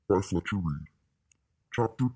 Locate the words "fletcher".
0.23-0.55